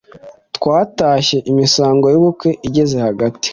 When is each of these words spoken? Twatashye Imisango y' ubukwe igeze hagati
Twatashye 0.55 1.37
Imisango 1.51 2.05
y' 2.13 2.19
ubukwe 2.19 2.49
igeze 2.67 2.95
hagati 3.07 3.47